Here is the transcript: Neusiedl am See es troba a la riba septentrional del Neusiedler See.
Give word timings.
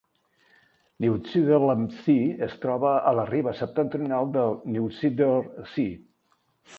Neusiedl 1.03 1.73
am 1.73 1.83
See 1.97 2.31
es 2.47 2.55
troba 2.63 2.93
a 3.11 3.13
la 3.19 3.25
riba 3.31 3.53
septentrional 3.59 4.31
del 4.39 4.57
Neusiedler 4.77 5.67
See. 5.75 5.89